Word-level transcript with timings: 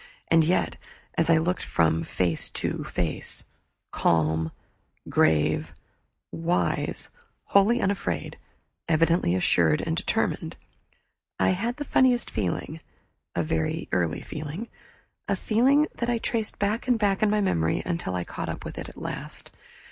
And 0.29 0.43
yet, 0.43 0.77
as 1.15 1.29
I 1.29 1.37
looked 1.37 1.61
from 1.61 2.01
face 2.03 2.49
to 2.49 2.83
face, 2.85 3.43
calm, 3.91 4.51
grave, 5.07 5.73
wise, 6.31 7.09
wholly 7.43 7.79
unafraid, 7.79 8.39
evidently 8.89 9.35
assured 9.35 9.79
and 9.79 9.95
determined, 9.95 10.55
I 11.39 11.49
had 11.49 11.77
the 11.77 11.85
funniest 11.85 12.31
feeling 12.31 12.79
a 13.35 13.43
very 13.43 13.87
early 13.91 14.21
feeling 14.21 14.69
a 15.27 15.35
feeling 15.35 15.85
that 15.93 16.09
I 16.09 16.17
traced 16.17 16.57
back 16.57 16.87
and 16.87 16.97
back 16.97 17.21
in 17.21 17.29
memory 17.29 17.83
until 17.85 18.15
I 18.15 18.23
caught 18.23 18.49
up 18.49 18.65
with 18.65 18.79
it 18.79 18.89
at 18.89 18.97
last. 18.97 19.51